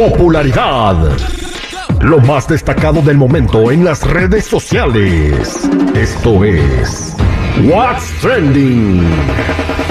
Popularidad. 0.00 0.96
Lo 2.00 2.20
más 2.20 2.48
destacado 2.48 3.02
del 3.02 3.18
momento 3.18 3.70
en 3.70 3.84
las 3.84 4.02
redes 4.10 4.46
sociales. 4.46 5.68
Esto 5.94 6.42
es 6.42 7.14
What's 7.64 8.10
Trending. 8.22 9.06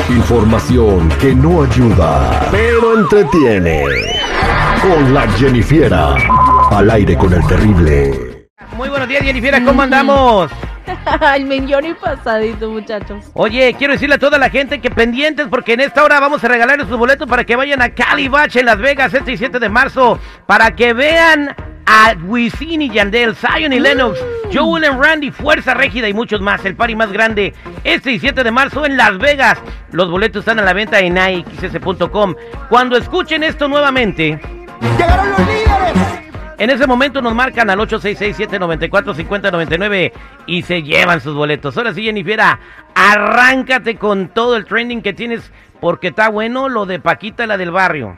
Información 0.09 1.09
que 1.21 1.35
no 1.35 1.61
ayuda, 1.61 2.47
pero 2.49 2.97
entretiene. 2.97 3.83
Con 4.81 5.13
la 5.13 5.29
Jennifiera. 5.33 6.15
Al 6.71 6.89
aire 6.89 7.15
con 7.15 7.31
el 7.31 7.45
terrible. 7.45 8.47
Muy 8.75 8.89
buenos 8.89 9.07
días, 9.07 9.21
Jennifer. 9.21 9.63
¿Cómo 9.63 9.83
andamos? 9.83 10.49
Al 11.21 11.45
millón 11.45 11.85
y 11.85 11.93
pasadito, 11.93 12.69
muchachos. 12.69 13.25
Oye, 13.33 13.73
quiero 13.77 13.93
decirle 13.93 14.15
a 14.15 14.19
toda 14.19 14.37
la 14.37 14.49
gente 14.49 14.79
que 14.79 14.89
pendientes 14.89 15.47
porque 15.49 15.73
en 15.73 15.81
esta 15.81 16.03
hora 16.03 16.19
vamos 16.19 16.43
a 16.43 16.47
regalarles 16.47 16.87
sus 16.87 16.97
boletos 16.97 17.27
para 17.27 17.43
que 17.43 17.55
vayan 17.55 17.81
a 17.81 17.89
Calibach 17.89 18.55
en 18.55 18.65
Las 18.65 18.77
Vegas 18.77 19.13
este 19.13 19.33
y 19.33 19.37
7 19.37 19.59
de 19.59 19.69
marzo 19.69 20.19
para 20.45 20.75
que 20.75 20.93
vean 20.93 21.55
a 21.85 22.15
Wisin 22.23 22.83
y 22.83 22.89
Yandel, 22.91 23.35
Zion 23.35 23.73
y 23.73 23.79
Lennox, 23.79 24.19
Joel 24.53 24.85
and 24.85 25.03
Randy, 25.03 25.31
Fuerza 25.31 25.73
Régida 25.73 26.07
y 26.07 26.13
muchos 26.13 26.39
más. 26.39 26.63
El 26.63 26.75
party 26.75 26.95
más 26.95 27.11
grande 27.11 27.53
este 27.83 28.11
y 28.11 28.19
7 28.19 28.43
de 28.43 28.51
marzo 28.51 28.85
en 28.85 28.95
Las 28.95 29.17
Vegas. 29.17 29.57
Los 29.91 30.11
boletos 30.11 30.41
están 30.41 30.59
a 30.59 30.63
la 30.63 30.73
venta 30.73 30.99
en 30.99 31.17
AXS.com. 31.17 32.35
Cuando 32.69 32.95
escuchen 32.95 33.43
esto 33.43 33.67
nuevamente, 33.67 34.39
¡Llegaron 34.81 35.29
los 35.31 35.39
líderes! 35.39 35.68
En 36.59 36.69
ese 36.69 36.85
momento 36.85 37.21
nos 37.21 37.33
marcan 37.33 37.69
al 37.69 37.79
866-794-5099 37.79 40.11
y 40.45 40.61
se 40.61 40.83
llevan 40.83 41.21
sus 41.21 41.33
boletos. 41.33 41.77
Ahora 41.77 41.93
sí, 41.93 42.03
Jennifer, 42.03 42.41
arráncate 42.93 43.95
con 43.95 44.27
todo 44.27 44.57
el 44.57 44.65
trending 44.65 45.01
que 45.01 45.13
tienes 45.13 45.49
porque 45.79 46.09
está 46.09 46.29
bueno 46.29 46.67
lo 46.67 46.85
de 46.85 46.99
Paquita, 46.99 47.47
la 47.47 47.57
del 47.57 47.71
barrio. 47.71 48.17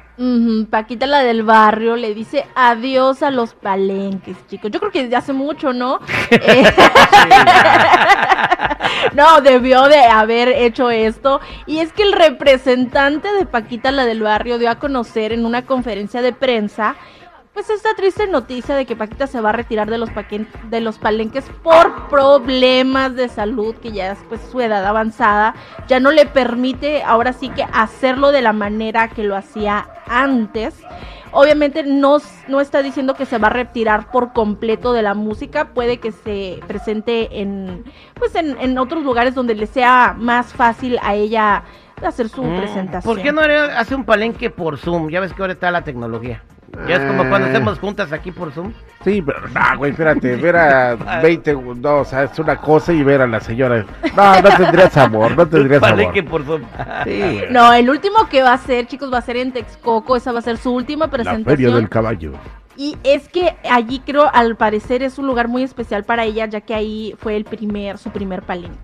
Paquita, 0.70 1.08
la 1.08 1.24
del 1.24 1.44
barrio, 1.44 1.96
le 1.96 2.14
dice 2.14 2.46
adiós 2.56 3.24
a 3.24 3.32
los 3.32 3.54
palenques, 3.54 4.36
chicos. 4.48 4.72
Yo 4.72 4.80
creo 4.80 4.92
que 4.92 5.04
desde 5.04 5.16
hace 5.16 5.34
mucho, 5.34 5.74
¿no? 5.74 6.00
Eh, 6.32 6.64
no, 9.14 9.42
debió 9.42 9.88
de 9.88 10.00
haber 10.00 10.50
hecho 10.50 10.90
esto. 10.90 11.42
Y 11.66 11.80
es 11.80 11.94
que 11.94 12.04
el 12.04 12.14
representante 12.14 13.32
de 13.34 13.46
Paquita, 13.46 13.92
la 13.92 14.06
del 14.06 14.22
barrio, 14.22 14.58
dio 14.58 14.70
a 14.70 14.80
conocer 14.80 15.34
en 15.34 15.46
una 15.46 15.66
conferencia 15.66 16.22
de 16.22 16.34
prensa. 16.34 16.96
Pues 17.54 17.70
esta 17.70 17.94
triste 17.96 18.28
noticia 18.28 18.76
de 18.76 18.86
que 18.86 18.96
Paquita 18.96 19.28
se 19.28 19.42
va 19.42 19.50
a 19.50 19.52
retirar 19.54 19.90
de 19.90 19.98
los, 19.98 20.10
paquen- 20.10 20.48
de 20.70 20.80
los 20.80 20.98
palenques 20.98 21.44
por 21.62 22.08
problemas 22.08 23.14
de 23.16 23.28
salud, 23.28 23.76
que 23.76 23.92
ya 23.92 24.14
es 24.14 24.20
pues 24.30 24.40
su 24.50 24.62
edad 24.62 24.86
avanzada, 24.86 25.54
ya 25.88 26.00
no 26.00 26.12
le 26.12 26.26
permite 26.26 27.04
ahora 27.04 27.34
sí 27.34 27.50
que 27.50 27.64
hacerlo 27.74 28.32
de 28.32 28.42
la 28.42 28.54
manera 28.54 29.10
que 29.10 29.24
lo 29.24 29.36
hacía 29.36 29.86
antes. 30.08 30.76
Obviamente 31.34 31.84
no, 31.84 32.18
no 32.48 32.62
está 32.62 32.82
diciendo 32.82 33.16
que 33.16 33.26
se 33.26 33.38
va 33.38 33.48
a 33.48 33.52
retirar 33.52 34.12
por 34.12 34.32
completo 34.32 34.94
de 34.94 35.02
la 35.02 35.14
música, 35.14 35.66
puede 35.74 35.98
que 35.98 36.12
se 36.14 36.62
presente 36.68 37.42
en 37.42 37.84
pues 38.16 38.34
en, 38.36 38.58
en 38.62 38.78
otros 38.78 39.04
lugares 39.04 39.36
donde 39.36 39.56
le 39.56 39.68
sea 39.68 40.16
más 40.18 40.54
fácil 40.54 41.00
a 41.04 41.16
ella 41.16 41.64
hacer 42.06 42.30
su 42.30 42.44
Mm, 42.44 42.58
presentación. 42.58 43.14
¿Por 43.16 43.22
qué 43.24 43.32
no 43.34 43.42
hace 43.42 43.94
un 43.94 44.06
palenque 44.06 44.50
por 44.50 44.78
Zoom? 44.78 45.10
Ya 45.10 45.20
ves 45.20 45.34
que 45.34 45.42
ahora 45.42 45.54
está 45.54 45.70
la 45.70 45.84
tecnología. 45.84 46.44
Ya 46.88 46.96
es 46.96 47.02
como 47.06 47.28
cuando 47.28 47.48
Eh. 47.48 47.52
estamos 47.52 47.80
juntas 47.80 48.12
aquí 48.14 48.32
por 48.32 48.52
Zoom. 48.52 48.74
Sí, 49.04 49.22
pero 49.22 49.42
no, 49.50 49.78
güey, 49.78 49.92
espérate, 49.92 50.36
ver 50.38 50.56
a 50.56 50.96
20, 51.24 51.54
no, 51.78 51.96
o 51.98 52.06
sea, 52.06 52.24
es 52.24 52.38
una 52.40 52.56
cosa 52.58 52.94
y 52.94 53.04
ver 53.04 53.22
a 53.22 53.28
la 53.28 53.40
señora. 53.40 53.86
No, 54.16 54.42
no 54.42 54.50
tendrías 54.58 54.96
amor, 54.98 55.36
no 55.36 55.48
tendrías 55.48 55.84
amor. 55.84 55.98
Palenque 55.98 56.24
por 56.24 56.44
Zoom. 56.46 56.62
Sí, 57.04 57.42
No, 57.50 57.74
el 57.74 57.90
último 57.90 58.28
que 58.30 58.42
va 58.42 58.54
a 58.54 58.58
ser, 58.58 58.88
chicos, 58.88 59.12
va 59.12 59.18
a 59.18 59.22
ser 59.22 59.38
en 59.38 59.52
Texcoco. 59.52 60.16
Esa 60.16 60.32
va 60.32 60.40
a 60.40 60.44
ser 60.44 60.58
su 60.58 60.72
última 60.74 61.06
la 61.06 61.12
feria 61.12 61.24
presentación. 61.32 61.74
del 61.76 61.90
caballo. 61.90 62.32
Y 62.78 62.98
es 63.04 63.28
que 63.28 63.56
allí 63.70 64.00
creo, 64.00 64.30
al 64.34 64.56
parecer, 64.56 65.04
es 65.04 65.20
un 65.20 65.28
lugar 65.28 65.48
muy 65.50 65.62
especial 65.64 66.04
para 66.06 66.24
ella, 66.24 66.46
ya 66.46 66.62
que 66.62 66.74
ahí 66.74 67.14
fue 67.20 67.36
el 67.36 67.44
primer, 67.44 67.98
su 67.98 68.10
primer 68.12 68.44
palenque. 68.44 68.78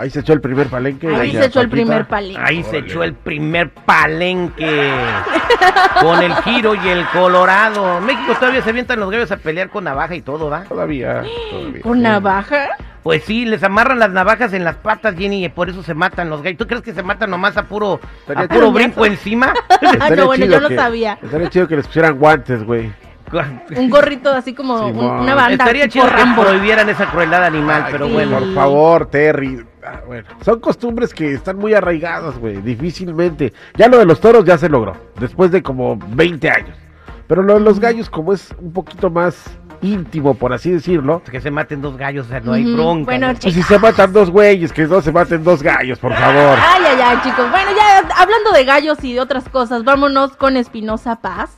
Ahí 0.00 0.08
se 0.10 0.20
echó 0.20 0.32
el 0.32 0.40
primer 0.40 0.68
palenque. 0.68 1.14
Ahí 1.14 1.32
se 1.32 1.44
echó 1.44 1.60
el 1.60 1.68
primer 1.68 2.06
palenque. 2.08 2.40
Ahí 2.42 2.62
se 2.62 2.78
echó 2.78 3.02
el 3.04 3.12
primer 3.14 3.68
palenque 3.70 4.90
con 6.00 6.22
el 6.22 6.34
giro 6.36 6.74
y 6.74 6.88
el 6.88 7.04
colorado. 7.08 8.00
México 8.00 8.32
todavía 8.38 8.62
se 8.62 8.70
avientan 8.70 8.98
los 8.98 9.10
gallos 9.10 9.30
a 9.30 9.36
pelear 9.36 9.68
con 9.68 9.84
navaja 9.84 10.14
y 10.14 10.22
todo, 10.22 10.48
¿va? 10.48 10.64
Todavía, 10.64 11.22
todavía. 11.50 11.82
¿Con 11.82 12.00
navaja? 12.02 12.68
Pues 13.02 13.24
sí, 13.24 13.44
les 13.46 13.62
amarran 13.62 13.98
las 13.98 14.10
navajas 14.10 14.52
en 14.52 14.64
las 14.64 14.76
patas, 14.76 15.14
Jenny, 15.16 15.44
y 15.44 15.48
por 15.48 15.68
eso 15.70 15.82
se 15.82 15.94
matan 15.94 16.28
los 16.30 16.42
gallos. 16.42 16.58
¿Tú 16.58 16.66
crees 16.66 16.82
que 16.82 16.92
se 16.94 17.02
matan 17.02 17.30
nomás 17.30 17.56
a 17.56 17.64
puro, 17.64 18.00
a 18.34 18.42
puro 18.48 18.72
brinco 18.72 19.04
encima? 19.06 19.52
Ah, 20.00 20.08
no, 20.10 20.26
bueno, 20.26 20.46
yo 20.46 20.60
no 20.60 20.68
que- 20.68 20.76
sabía. 20.76 21.18
Estaría 21.22 21.48
chido 21.50 21.66
que 21.68 21.76
les 21.76 21.86
pusieran 21.86 22.18
guantes, 22.18 22.62
güey. 22.64 22.92
Un 23.76 23.88
gorrito 23.90 24.30
así 24.32 24.54
como 24.54 24.86
un- 24.86 24.98
una 24.98 25.34
banda. 25.34 25.52
Estaría 25.64 25.88
chido 25.88 26.06
que 26.06 26.40
prohibieran 26.40 26.88
esa 26.88 27.06
crueldad 27.10 27.44
animal, 27.44 27.82
Ay, 27.86 27.92
pero 27.92 28.06
sí. 28.06 28.12
bueno. 28.12 28.38
Por 28.38 28.54
favor, 28.54 29.06
Terry. 29.06 29.64
Ah, 29.86 30.00
bueno, 30.06 30.24
son 30.44 30.60
costumbres 30.60 31.14
que 31.14 31.32
están 31.34 31.56
muy 31.58 31.72
arraigadas, 31.74 32.38
güey, 32.38 32.56
difícilmente. 32.60 33.52
Ya 33.76 33.88
lo 33.88 33.98
de 33.98 34.04
los 34.04 34.20
toros 34.20 34.44
ya 34.44 34.58
se 34.58 34.68
logró, 34.68 34.94
después 35.18 35.50
de 35.50 35.62
como 35.62 35.96
20 35.96 36.50
años. 36.50 36.76
Pero 37.26 37.42
lo 37.42 37.54
de 37.54 37.60
los 37.60 37.78
gallos, 37.80 38.10
como 38.10 38.32
es 38.32 38.54
un 38.58 38.72
poquito 38.72 39.08
más 39.08 39.42
íntimo, 39.82 40.34
por 40.34 40.52
así 40.52 40.70
decirlo, 40.70 41.22
Que 41.30 41.40
se 41.40 41.50
maten 41.50 41.80
dos 41.80 41.96
gallos, 41.96 42.26
o 42.26 42.28
sea, 42.28 42.40
no 42.40 42.52
hay 42.52 42.66
Ujú, 42.66 42.74
bronca. 42.74 43.04
bueno, 43.06 43.28
¿no? 43.32 43.38
pues 43.40 43.54
si 43.54 43.62
se 43.62 43.78
matan 43.78 44.12
dos 44.12 44.30
güeyes, 44.30 44.72
que 44.72 44.86
no 44.86 45.00
se 45.00 45.12
maten 45.12 45.42
dos 45.42 45.62
gallos, 45.62 45.98
por 45.98 46.12
favor. 46.12 46.58
Ay, 46.60 46.82
ay, 46.86 47.00
ay, 47.02 47.18
chicos. 47.22 47.50
Bueno, 47.50 47.70
ya 47.74 47.98
hablando 48.20 48.52
de 48.52 48.64
gallos 48.64 49.02
y 49.02 49.14
de 49.14 49.20
otras 49.20 49.48
cosas, 49.48 49.84
vámonos 49.84 50.36
con 50.36 50.56
Espinosa 50.58 51.20
Paz. 51.22 51.56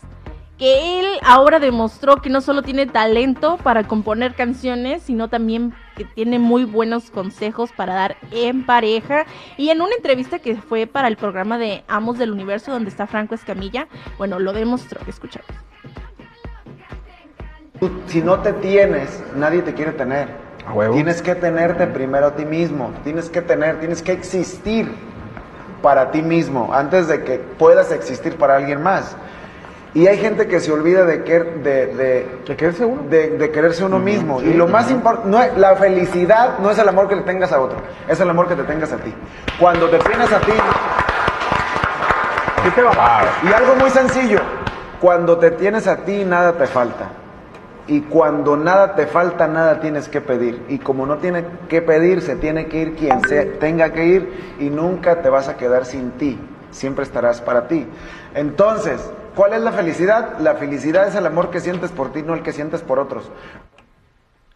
Que 0.59 1.00
él 1.00 1.06
ahora 1.25 1.59
demostró 1.59 2.16
que 2.19 2.31
no 2.31 2.41
solo 2.41 2.62
tiene 2.62 2.87
talento 2.87 3.56
para 3.65 3.89
componer 3.89 4.34
canciones, 4.34 5.03
sino 5.03 5.27
también 5.28 5.75
que 5.97 6.04
tiene 6.04 6.38
muy 6.38 6.64
buenos 6.64 7.10
consejos 7.10 7.70
para 7.72 7.94
dar 7.94 8.16
en 8.30 8.64
pareja. 8.64 9.25
Y 9.56 9.70
en 9.70 9.80
una 9.80 9.94
entrevista 9.94 10.38
que 10.38 10.56
fue 10.56 10.86
para 10.86 11.08
el 11.08 11.16
programa 11.16 11.58
de 11.58 11.84
Amos 11.88 12.19
del 12.19 12.30
Universo, 12.32 12.72
donde 12.72 12.91
está 12.91 13.06
Franco 13.06 13.34
Escamilla, 13.34 13.88
bueno, 14.19 14.38
lo 14.38 14.53
demostró. 14.53 15.00
Escuchamos. 15.06 15.48
Si 18.06 18.22
no 18.22 18.41
te 18.41 18.53
tienes, 18.53 19.22
nadie 19.34 19.62
te 19.62 19.75
quiere 19.75 19.92
tener. 19.92 20.28
A 20.66 20.72
huevo. 20.72 20.94
Tienes 20.94 21.20
que 21.20 21.34
tenerte 21.34 21.86
primero 21.88 22.26
a 22.26 22.36
ti 22.36 22.44
mismo. 22.44 22.92
Tienes 23.03 23.28
que 23.28 23.42
tener, 23.42 23.80
tienes 23.80 24.03
que 24.03 24.12
existir 24.12 24.92
para 25.82 26.12
ti 26.12 26.22
mismo 26.22 26.72
antes 26.72 27.09
de 27.09 27.24
que 27.24 27.38
puedas 27.38 27.91
existir 27.91 28.36
para 28.36 28.56
alguien 28.56 28.82
más. 28.82 29.16
Y 29.94 30.06
hay 30.06 30.16
gente 30.19 30.48
que 30.48 30.58
se 30.60 30.72
olvida 30.72 31.04
de, 31.04 31.22
que, 31.22 31.38
de, 31.41 31.86
de, 31.88 32.26
¿De 32.47 32.56
quererse 32.56 32.84
uno? 32.84 33.03
de, 33.10 33.30
de 33.36 33.50
quererse 33.50 33.84
uno 33.84 33.98
mismo. 33.98 34.41
y 34.41 34.54
lo 34.54 34.66
más 34.66 34.91
importante, 34.91 35.58
la 35.58 35.76
felicidad 35.76 36.58
no 36.60 36.70
es 36.70 36.78
el 36.78 36.88
amor 36.88 37.08
que 37.08 37.16
le 37.16 37.22
tengas 37.22 37.53
a 37.53 37.60
otro, 37.60 37.76
es 38.08 38.19
el 38.19 38.30
amor 38.30 38.48
que 38.48 38.54
te 38.54 38.64
tengas 38.64 38.91
a 38.92 38.97
ti. 38.97 39.12
Cuando 39.60 39.91
te 39.91 39.98
tienes 39.98 40.32
a 40.32 40.41
ti, 40.41 40.53
¿Qué 42.64 42.70
te 42.70 42.82
va 42.82 43.25
y 43.42 43.53
algo 43.53 43.75
muy 43.75 43.91
sencillo, 43.91 44.38
cuando 45.00 45.36
te 45.36 45.50
tienes 45.50 45.89
a 45.89 45.97
ti, 45.97 46.24
nada 46.24 46.53
te 46.53 46.66
falta. 46.66 47.10
Y 47.88 48.03
cuando 48.03 48.56
nada 48.56 48.95
te 48.95 49.09
falta, 49.09 49.48
nada 49.48 49.80
tienes 49.80 50.09
que 50.09 50.21
pedir. 50.21 50.65
Y 50.68 50.78
como 50.78 51.04
no 51.04 51.18
tiene 51.18 51.45
que 51.68 51.83
pedir, 51.83 52.22
se 52.22 52.36
tiene 52.36 52.66
que 52.66 52.78
ir 52.78 52.95
quien 52.95 53.21
se 53.28 53.45
tenga 53.47 53.92
que 53.92 54.04
ir 54.04 54.54
y 54.60 54.71
nunca 54.71 55.21
te 55.21 55.28
vas 55.28 55.48
a 55.48 55.56
quedar 55.56 55.84
sin 55.84 56.12
ti. 56.12 56.38
Siempre 56.71 57.03
estarás 57.03 57.41
para 57.41 57.66
ti. 57.66 57.84
Entonces, 58.34 59.10
¿cuál 59.34 59.53
es 59.55 59.61
la 59.61 59.73
felicidad? 59.73 60.39
La 60.41 60.55
felicidad 60.55 61.09
es 61.09 61.15
el 61.15 61.27
amor 61.27 61.51
que 61.51 61.61
sientes 61.61 61.91
por 61.91 62.13
ti, 62.13 62.23
no 62.23 62.34
el 62.34 62.43
que 62.43 62.53
sientes 62.53 62.81
por 62.83 62.99
otros. 62.99 63.31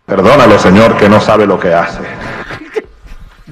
Perdónalo, 0.06 0.58
Señor, 0.58 0.96
que 0.96 1.08
no 1.08 1.20
sabe 1.20 1.46
lo 1.46 1.58
que 1.58 1.74
hace. 1.74 2.00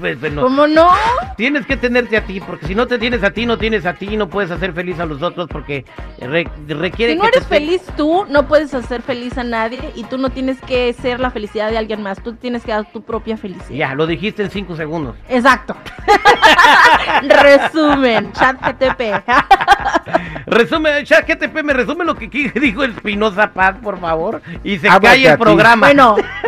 Pues, 0.04 0.18
pues, 0.20 0.32
no. 0.34 0.42
¿Cómo 0.42 0.66
no? 0.66 0.90
Tienes 1.38 1.64
que 1.64 1.78
tenerte 1.78 2.18
a 2.18 2.26
ti, 2.26 2.38
porque 2.38 2.66
si 2.66 2.74
no 2.74 2.86
te 2.86 2.98
tienes 2.98 3.24
a 3.24 3.30
ti, 3.30 3.46
no 3.46 3.56
tienes 3.56 3.86
a 3.86 3.94
ti, 3.94 4.18
no 4.18 4.28
puedes 4.28 4.50
hacer 4.50 4.74
feliz 4.74 5.00
a 5.00 5.06
los 5.06 5.22
otros, 5.22 5.48
porque 5.48 5.86
re- 6.20 6.46
requiere 6.68 7.14
Si 7.14 7.18
no 7.18 7.22
que 7.22 7.28
eres 7.28 7.44
te- 7.48 7.54
feliz 7.54 7.80
tú, 7.96 8.26
no 8.28 8.46
puedes 8.46 8.74
hacer 8.74 9.00
feliz 9.00 9.38
a 9.38 9.44
nadie 9.44 9.80
y 9.94 10.04
tú 10.04 10.18
no 10.18 10.28
tienes 10.28 10.60
que 10.60 10.92
ser 10.92 11.20
la 11.20 11.30
felicidad 11.30 11.70
de 11.70 11.78
alguien 11.78 12.02
más. 12.02 12.22
Tú 12.22 12.34
tienes 12.34 12.64
que 12.64 12.72
dar 12.72 12.84
tu 12.92 13.00
propia 13.02 13.38
felicidad. 13.38 13.70
Ya, 13.78 13.94
lo 13.94 14.06
dijiste 14.06 14.42
en 14.42 14.50
cinco 14.50 14.76
segundos. 14.76 15.16
Exacto. 15.30 15.74
Resumen, 17.22 18.30
chat 18.32 18.56
GTP. 18.60 19.24
Resume, 20.46 21.02
chat 21.04 21.26
GTP, 21.26 21.62
me 21.64 21.72
resume 21.72 22.04
lo 22.04 22.14
que 22.14 22.28
dijo 22.28 22.84
Espinosa 22.84 23.50
Paz, 23.52 23.76
por 23.82 23.98
favor, 23.98 24.42
y 24.62 24.78
se 24.78 24.88
Háblate 24.88 25.22
cae 25.22 25.32
el 25.32 25.38
programa. 25.38 25.86
bueno, 25.86 26.16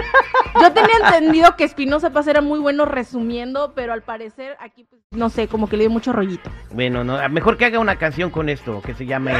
yo 0.60 0.72
tenía 0.72 0.96
entendido 1.04 1.56
que 1.56 1.64
Espinosa 1.64 2.10
Paz 2.10 2.26
era 2.26 2.40
muy 2.40 2.58
bueno 2.58 2.84
resumiendo, 2.84 3.72
pero 3.74 3.92
al 3.92 4.02
parecer 4.02 4.56
aquí, 4.60 4.84
pues, 4.84 5.02
no 5.10 5.28
sé, 5.28 5.48
como 5.48 5.68
que 5.68 5.76
le 5.76 5.84
dio 5.84 5.90
mucho 5.90 6.12
rollito. 6.12 6.50
Bueno, 6.72 7.04
no, 7.04 7.16
mejor 7.28 7.56
que 7.56 7.64
haga 7.66 7.78
una 7.78 7.96
canción 7.96 8.30
con 8.30 8.48
esto, 8.48 8.80
que 8.82 8.94
se 8.94 9.06
llame 9.06 9.32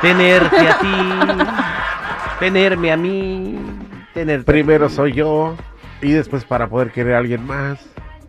Tenerte 0.00 0.68
a 0.68 0.78
ti, 0.78 0.86
tenerme 2.40 2.92
a 2.92 2.96
mí, 2.96 3.58
tener 4.12 4.44
Primero 4.44 4.88
soy 4.88 5.12
yo 5.12 5.54
y 6.02 6.12
después 6.12 6.44
para 6.44 6.68
poder 6.68 6.92
querer 6.92 7.14
a 7.14 7.18
alguien 7.18 7.46
más. 7.46 7.84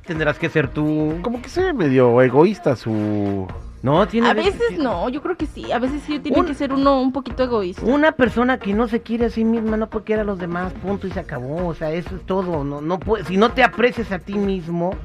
tendrás 0.06 0.38
que 0.40 0.50
ser 0.50 0.68
tú. 0.70 1.20
Como 1.22 1.42
que 1.42 1.50
se 1.50 1.62
ve 1.64 1.74
medio 1.74 2.22
egoísta 2.22 2.76
su 2.76 3.48
No, 3.86 4.08
tiene 4.08 4.30
A 4.30 4.34
veces 4.34 4.80
no, 4.80 5.10
yo 5.10 5.22
creo 5.22 5.38
que 5.38 5.46
sí. 5.46 5.72
A 5.72 5.78
veces 5.78 6.02
sí 6.08 6.18
tiene 6.18 6.40
Un- 6.40 6.48
que 6.48 6.56
ser 6.56 6.74
uno 6.74 7.00
un 7.00 7.12
poquito 7.12 7.44
egoísta. 7.44 7.86
Una 7.86 8.14
persona 8.14 8.58
que 8.58 8.74
no 8.74 8.88
se 8.88 9.04
quiere 9.04 9.26
a 9.26 9.30
sí 9.30 9.46
misma 9.46 9.78
no 9.78 9.92
puede 9.92 10.06
querer 10.06 10.22
a 10.22 10.24
los 10.24 10.40
demás, 10.40 10.74
punto 10.74 11.06
y 11.06 11.12
se 11.12 11.20
acabó. 11.20 11.68
O 11.68 11.76
sea, 11.76 11.92
eso 11.92 12.16
es 12.16 12.26
todo. 12.26 12.64
No, 12.64 12.82
no 12.82 13.00
puede, 13.00 13.26
si 13.26 13.38
no 13.38 13.52
te 13.52 13.64
aprecias 13.64 14.12
a 14.12 14.18
ti 14.18 14.34
mismo, 14.40 14.96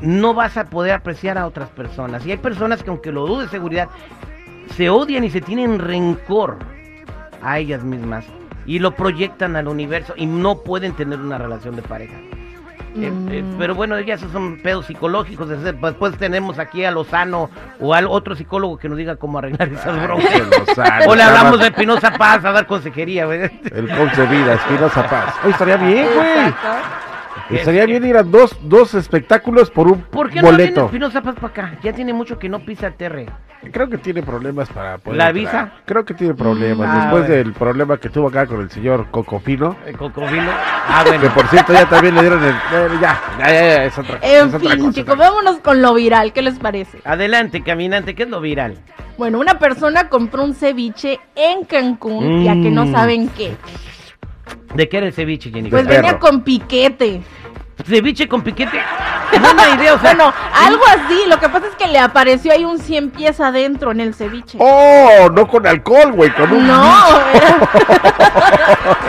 no 0.00 0.32
vas 0.32 0.56
a 0.56 0.64
poder 0.70 0.92
apreciar 0.92 1.36
a 1.36 1.46
otras 1.46 1.68
personas. 1.68 2.24
Y 2.24 2.30
hay 2.30 2.38
personas 2.38 2.82
que 2.82 2.88
aunque 2.88 3.12
lo 3.12 3.26
dudes 3.26 3.50
seguridad, 3.50 3.90
se 4.74 4.88
odian 4.88 5.22
y 5.24 5.28
se 5.28 5.42
tienen 5.42 5.78
rencor 5.78 6.60
a 7.42 7.58
ellas 7.58 7.84
mismas 7.84 8.24
y 8.64 8.78
lo 8.78 8.92
proyectan 8.92 9.54
al 9.54 9.68
universo 9.68 10.14
y 10.16 10.24
no 10.24 10.62
pueden 10.62 10.94
tener 10.94 11.20
una 11.20 11.36
relación 11.36 11.76
de 11.76 11.82
pareja. 11.82 12.16
Eh, 12.94 13.10
eh, 13.30 13.42
Mm. 13.42 13.56
pero 13.58 13.74
bueno, 13.74 13.98
ya 14.00 14.14
esos 14.14 14.30
son 14.32 14.58
pedos 14.58 14.86
psicológicos. 14.86 15.48
Después 15.48 16.16
tenemos 16.18 16.58
aquí 16.58 16.84
a 16.84 16.90
Lozano 16.90 17.48
o 17.80 17.94
al 17.94 18.06
otro 18.06 18.34
psicólogo 18.36 18.76
que 18.78 18.88
nos 18.88 18.98
diga 18.98 19.16
cómo 19.16 19.38
arreglar 19.38 19.68
esas 19.68 20.00
broncas. 20.02 20.30
Lozano, 20.66 21.04
O 21.08 21.14
le 21.16 21.22
hablamos 21.22 21.58
de 21.58 21.66
Espinosa 21.66 22.10
Paz 22.12 22.44
a 22.44 22.52
dar 22.52 22.66
consejería, 22.66 23.24
güey. 23.26 23.40
El 23.74 23.88
coach 23.96 24.14
de 24.16 24.26
vida, 24.26 24.54
Espinosa 24.54 25.06
Paz. 25.08 25.34
Oye, 25.42 25.52
estaría 25.52 25.76
bien, 25.76 26.06
güey. 26.14 26.54
Estaría 27.50 27.82
Es- 27.82 27.86
bien 27.88 28.04
ir 28.06 28.16
a 28.16 28.22
dos, 28.22 28.56
dos 28.62 28.94
espectáculos 28.94 29.70
por 29.70 29.88
un 29.88 30.02
¿Por 30.02 30.28
qué 30.30 30.36
no 30.36 30.48
viene 30.48 30.56
boleto. 30.64 30.84
Espinosa 30.86 31.20
Paz 31.22 31.34
para 31.36 31.48
acá? 31.48 31.78
Ya 31.82 31.92
tiene 31.92 32.12
mucho 32.12 32.38
que 32.38 32.48
no 32.48 32.60
pisa 32.60 32.90
terre. 32.90 33.26
Creo 33.72 33.88
que 33.88 33.96
tiene 33.96 34.22
problemas 34.22 34.68
para 34.70 34.98
poder. 34.98 35.18
¿La 35.18 35.28
entrar. 35.28 35.34
visa? 35.34 35.72
Creo 35.84 36.04
que 36.04 36.14
tiene 36.14 36.34
problemas. 36.34 36.88
Ah, 36.90 36.94
Después 37.02 37.22
bueno. 37.28 37.34
del 37.36 37.52
problema 37.52 37.96
que 37.96 38.08
tuvo 38.08 38.26
acá 38.28 38.46
con 38.46 38.60
el 38.60 38.70
señor 38.70 39.06
Cocofino. 39.12 39.76
El 39.86 39.96
cocovilo. 39.96 40.50
Ah, 40.52 41.02
Que 41.04 41.10
bueno. 41.16 41.32
por 41.34 41.46
cierto 41.46 41.72
ya 41.72 41.88
también 41.88 42.14
le 42.16 42.20
dieron 42.22 42.42
el. 42.42 42.50
eh, 42.50 42.88
ya, 43.00 43.20
ya, 43.38 43.44
ya, 43.46 43.52
ya, 43.52 43.84
es 43.84 43.96
otra, 43.98 44.18
En 44.20 44.48
es 44.48 44.54
otra 44.54 44.70
fin, 44.70 44.78
cosa, 44.80 44.92
chicos, 44.92 45.14
otra 45.14 45.16
cosa. 45.16 45.30
vámonos 45.30 45.60
con 45.60 45.80
lo 45.80 45.94
viral. 45.94 46.32
¿Qué 46.32 46.42
les 46.42 46.58
parece? 46.58 46.98
Adelante, 47.04 47.62
caminante, 47.62 48.16
¿qué 48.16 48.24
es 48.24 48.28
lo 48.30 48.40
viral? 48.40 48.78
Bueno, 49.16 49.38
una 49.38 49.58
persona 49.60 50.08
compró 50.08 50.42
un 50.42 50.54
ceviche 50.54 51.20
en 51.36 51.64
Cancún, 51.64 52.42
ya 52.42 52.54
que 52.54 52.70
no 52.70 52.86
Mm. 52.86 52.92
saben 52.92 53.28
qué. 53.28 53.54
¿De 54.74 54.88
qué 54.88 54.96
era 54.98 55.06
el 55.06 55.12
ceviche, 55.12 55.50
Jenny? 55.50 55.70
Pues 55.70 55.86
perro. 55.86 55.96
venía 56.02 56.18
con 56.18 56.42
piquete. 56.42 57.22
Ceviche 57.86 58.28
con 58.28 58.42
piquete. 58.42 58.78
Buena 59.40 59.74
idea, 59.74 59.94
o 59.94 59.98
sea. 59.98 60.14
Bueno, 60.14 60.32
algo 60.54 60.82
así. 60.86 61.22
Lo 61.26 61.38
que 61.40 61.48
pasa 61.48 61.66
es 61.66 61.74
que 61.74 61.88
le 61.88 61.98
apareció 61.98 62.52
ahí 62.52 62.64
un 62.64 62.78
100 62.78 63.10
pies 63.10 63.40
adentro 63.40 63.90
en 63.90 64.00
el 64.00 64.14
ceviche. 64.14 64.58
Oh, 64.60 65.28
no 65.32 65.48
con 65.48 65.66
alcohol, 65.66 66.12
güey, 66.12 66.30
con 66.34 66.52
un. 66.52 66.66
No, 66.66 67.20
era- 67.32 67.68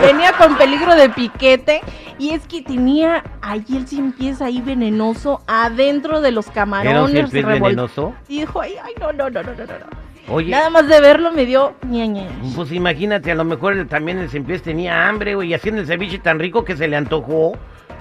venía 0.02 0.32
con 0.32 0.56
peligro 0.56 0.94
de 0.94 1.08
piquete 1.10 1.82
y 2.18 2.30
es 2.30 2.46
que 2.46 2.62
tenía 2.62 3.22
ahí 3.42 3.64
el 3.70 3.86
100 3.86 4.12
pies 4.12 4.40
ahí 4.42 4.60
venenoso 4.60 5.42
adentro 5.46 6.20
de 6.20 6.32
los 6.32 6.46
¿Era 6.46 6.50
un 6.50 6.54
camarones. 6.70 7.10
cien 7.12 7.30
pies 7.30 7.44
revol- 7.44 7.62
venenoso? 7.62 8.14
Y 8.28 8.40
dijo, 8.40 8.60
ay, 8.60 8.74
ay, 8.82 8.94
no, 9.00 9.12
no, 9.12 9.30
no, 9.30 9.42
no, 9.42 9.50
no, 9.52 9.64
no. 9.64 10.03
Oye, 10.28 10.50
Nada 10.50 10.70
más 10.70 10.88
de 10.88 11.00
verlo 11.00 11.32
me 11.32 11.44
dio 11.44 11.74
ñaña. 11.88 12.26
pues 12.56 12.72
imagínate, 12.72 13.30
a 13.30 13.34
lo 13.34 13.44
mejor 13.44 13.86
también 13.88 14.18
el 14.18 14.30
cien 14.30 14.44
pies 14.44 14.62
tenía 14.62 15.06
hambre, 15.08 15.34
güey, 15.34 15.50
y 15.50 15.54
haciendo 15.54 15.80
el 15.82 15.86
ceviche 15.86 16.18
tan 16.18 16.38
rico 16.38 16.64
que 16.64 16.76
se 16.76 16.88
le 16.88 16.96
antojó. 16.96 17.52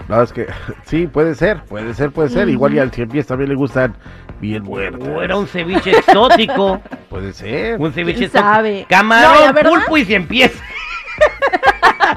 No, 0.08 0.22
es 0.22 0.32
que 0.34 0.48
sí, 0.86 1.08
puede 1.08 1.36
ser, 1.36 1.64
puede 1.66 1.94
ser, 1.94 2.12
puede 2.12 2.30
ser. 2.30 2.48
Igual 2.50 2.74
y 2.76 2.80
al 2.80 2.92
cien 2.92 3.10
pies 3.10 3.28
también 3.28 3.50
le 3.50 3.56
gustan 3.56 3.96
bien 4.40 4.64
muertos. 4.64 5.08
O 5.08 5.22
era 5.22 5.36
un 5.38 5.48
ceviche 5.48 5.92
exótico. 5.92 6.82
Puede 7.10 7.32
ser. 7.34 7.80
Un 7.80 7.94
ceviche 7.94 8.18
¿Quién 8.18 8.26
exótico. 8.30 8.50
sabe? 8.54 8.86
Camarón, 8.90 9.56
No, 9.56 9.70
pulpo 9.70 9.98
y 9.98 10.06
cien 10.06 10.28
pies. 10.28 10.52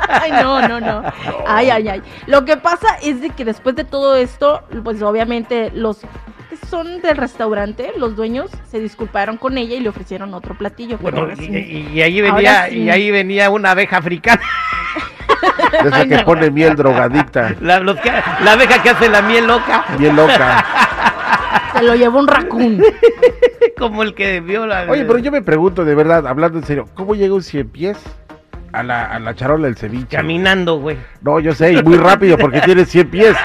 Ay, 0.08 0.32
no, 0.32 0.66
no, 0.66 0.80
no. 0.80 1.02
Ay, 1.46 1.70
ay, 1.70 1.88
ay. 1.88 2.02
Lo 2.26 2.44
que 2.44 2.56
pasa 2.56 2.96
es 3.02 3.20
de 3.20 3.30
que 3.30 3.44
después 3.44 3.76
de 3.76 3.84
todo 3.84 4.16
esto, 4.16 4.62
pues 4.82 5.00
obviamente 5.02 5.70
los 5.72 6.00
que 6.60 6.66
son 6.66 7.00
del 7.02 7.16
restaurante, 7.16 7.92
los 7.96 8.16
dueños 8.16 8.50
se 8.70 8.80
disculparon 8.80 9.36
con 9.36 9.56
ella 9.58 9.76
y 9.76 9.80
le 9.80 9.88
ofrecieron 9.88 10.34
otro 10.34 10.56
platillo. 10.56 10.98
Bueno, 10.98 11.28
y, 11.32 11.36
sí. 11.36 11.46
y- 11.52 11.90
y 11.98 12.02
ahí 12.02 12.20
venía, 12.20 12.66
sí. 12.68 12.78
y 12.82 12.90
ahí 12.90 13.10
venía 13.10 13.50
una 13.50 13.70
abeja 13.72 13.98
africana. 13.98 14.40
De 15.82 15.88
esa 15.88 15.96
Ay, 15.98 16.08
que 16.08 16.16
no. 16.16 16.24
pone 16.24 16.50
miel 16.50 16.76
drogadicta. 16.76 17.54
La, 17.60 17.80
los 17.80 17.96
que- 18.00 18.10
la 18.42 18.52
abeja 18.52 18.82
que 18.82 18.90
hace 18.90 19.08
la 19.08 19.22
miel 19.22 19.46
loca. 19.46 19.84
Bien 19.98 20.14
loca. 20.16 20.64
Se 21.78 21.82
lo 21.82 21.94
llevó 21.94 22.18
un 22.20 22.28
raccoon. 22.28 22.82
Como 23.78 24.02
el 24.02 24.14
que 24.14 24.40
vio 24.40 24.66
la. 24.66 24.86
Oye, 24.88 25.04
pero 25.04 25.18
yo 25.18 25.30
me 25.30 25.42
pregunto, 25.42 25.84
de 25.84 25.94
verdad, 25.94 26.26
hablando 26.26 26.58
en 26.58 26.64
serio, 26.64 26.86
¿cómo 26.94 27.14
llega 27.14 27.34
un 27.34 27.42
cien 27.42 27.68
pies 27.68 27.98
a 28.72 28.82
la, 28.82 29.04
a 29.04 29.18
la 29.18 29.34
charola 29.34 29.66
del 29.66 29.76
ceviche? 29.76 30.16
Caminando, 30.16 30.78
güey. 30.78 30.96
No, 31.20 31.38
yo 31.40 31.52
sé, 31.52 31.72
y 31.74 31.82
muy 31.82 31.96
rápido 31.98 32.38
porque 32.38 32.60
tiene 32.62 32.86
100 32.86 33.10
pies. 33.10 33.36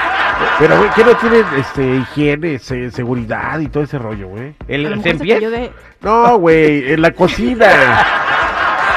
Pero, 0.60 0.78
güey, 0.78 0.90
¿qué 0.96 1.04
no 1.04 1.16
tienen 1.16 1.46
este, 1.58 1.96
higiene, 1.98 2.60
se- 2.60 2.92
seguridad 2.92 3.60
y 3.60 3.68
todo 3.68 3.84
ese 3.84 3.98
rollo, 3.98 4.28
güey? 4.28 4.50
A 4.50 4.64
lo 4.68 4.90
El 4.90 4.98
mejor 4.98 5.18
se 5.18 5.28
cayó 5.28 5.52
de, 5.52 5.72
No, 6.02 6.38
güey, 6.38 6.94
en 6.94 7.02
la 7.02 7.12
cocina. 7.12 7.66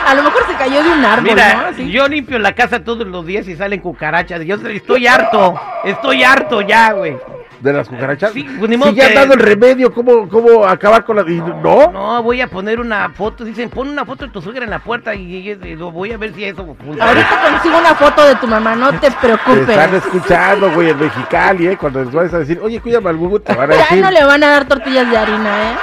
a 0.07 0.15
lo 0.15 0.23
mejor 0.23 0.43
se 0.47 0.55
cayó 0.55 0.83
de 0.83 0.91
un 0.93 1.05
árbol, 1.05 1.25
¿no? 1.27 1.33
Mira, 1.35 1.69
Así. 1.69 1.91
yo 1.91 2.07
limpio 2.09 2.39
la 2.39 2.53
casa 2.53 2.85
todos 2.85 3.07
los 3.07 3.25
días 3.27 3.49
y 3.49 3.57
salen 3.57 3.81
cucarachas. 3.81 4.43
Yo 4.45 4.57
estoy 4.57 5.07
harto. 5.07 5.55
Estoy 5.85 6.23
harto 6.23 6.61
ya, 6.61 6.93
güey. 6.93 7.17
¿De 7.61 7.73
las 7.73 7.89
cucarachas? 7.89 8.33
Sí, 8.33 8.47
pues, 8.59 8.69
ni 8.71 8.77
modo 8.77 8.91
si 8.91 8.97
ya 8.97 9.09
que- 9.09 9.19
han 9.19 9.29
dado 9.29 9.35
el 9.35 9.41
remedio, 9.41 9.93
¿cómo, 9.93 10.29
cómo 10.29 10.67
acabar 10.67 11.05
con 11.05 11.17
la...? 11.17 11.23
y 11.23 11.37
no, 11.41 11.91
No, 11.91 12.23
voy 12.23 12.41
a 12.41 12.47
poner 12.49 12.79
una 12.81 13.09
foto. 13.11 13.45
Dicen, 13.45 13.71
pon 13.71 13.89
una 13.89 14.05
foto 14.05 14.27
de 14.27 14.33
tu 14.33 14.43
suegra 14.43 14.65
en 14.65 14.71
la 14.71 14.81
puerta 14.81 15.15
y, 15.15 15.37
y- 15.37 15.51
y 15.51 15.77
lo 15.77 15.91
voy 15.91 16.13
a 16.13 16.19
ver 16.19 16.35
si 16.35 16.45
eso 16.45 16.65
funciona. 16.67 17.07
Ahorita 17.09 17.41
consigo 17.51 17.79
una 17.79 17.95
foto 17.95 18.27
de 18.27 18.35
tu 18.37 18.47
mamá, 18.47 18.75
no 18.77 18.91
te 18.93 18.99
te 18.99 19.07
están 19.09 19.21
preocupes. 19.39 19.93
escuchando, 20.05 20.71
güey, 20.73 20.91
en 20.91 20.99
Mexicali, 20.99 21.69
¿eh? 21.69 21.77
Cuando 21.79 22.05
les 22.05 22.13
vas 22.13 22.35
a 22.35 22.39
decir, 22.41 22.61
oye, 22.63 22.81
cuídame 22.81 23.09
al 23.11 23.17
Gugu, 23.17 23.41
te 23.41 23.55
van 23.55 23.71
a 23.71 23.75
Ya 23.75 23.81
decir... 23.83 24.03
no 24.03 24.11
le 24.11 24.25
van 24.25 24.43
a 24.45 24.49
dar 24.49 24.65
tortillas 24.67 25.11
de 25.11 25.17
harina, 25.17 25.63
¿eh? 25.73 25.77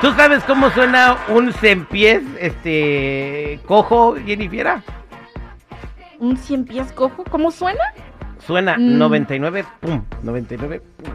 ¿Tú 0.00 0.12
sabes 0.12 0.44
cómo 0.44 0.70
suena 0.70 1.16
un 1.28 1.52
cien 1.54 1.84
pies, 1.86 2.22
este, 2.38 3.58
cojo, 3.66 4.14
Jennifer? 4.24 4.74
¿Un 6.20 6.36
100 6.36 6.64
pies 6.64 6.92
cojo? 6.92 7.24
¿Cómo 7.30 7.50
suena? 7.50 7.80
Suena 8.46 8.76
Mm. 8.78 8.98
99, 8.98 9.64
pum, 9.80 10.02
99, 10.22 10.80
pum. 10.96 11.12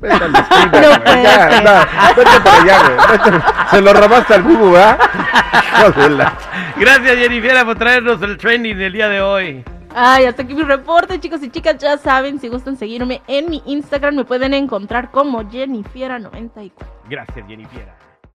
Vete 0.00 0.14
a 0.24 0.28
la 0.28 0.38
esquina, 0.40 0.66
No 0.66 0.80
güey, 0.88 1.00
puede 1.04 1.22
ya, 1.22 1.50
ser. 1.50 1.64
no, 1.64 2.14
vete 2.16 2.40
para 2.40 2.62
allá, 2.62 2.78
güey. 2.88 3.18
vete. 3.18 3.46
Se 3.70 3.80
lo 3.80 3.92
robaste 3.94 4.34
al 4.34 4.42
Gugu, 4.42 4.70
¿verdad? 4.72 4.98
Gracias, 6.76 7.16
Jennifer, 7.16 7.64
por 7.64 7.78
traernos 7.78 8.20
el 8.22 8.36
trending 8.36 8.76
del 8.76 8.92
día 8.92 9.08
de 9.08 9.20
hoy. 9.22 9.64
Ay, 9.96 10.24
hasta 10.26 10.42
aquí 10.42 10.54
mi 10.54 10.62
reporte, 10.62 11.18
chicos 11.20 11.42
y 11.42 11.50
chicas. 11.50 11.78
Ya 11.78 11.96
saben, 11.96 12.38
si 12.40 12.48
gustan 12.48 12.76
seguirme 12.76 13.22
en 13.28 13.48
mi 13.48 13.62
Instagram, 13.64 14.16
me 14.16 14.24
pueden 14.24 14.52
encontrar 14.52 15.10
como 15.10 15.42
Jennifiera94. 15.44 16.72
Gracias, 17.08 17.46
Jennifer. 17.48 17.88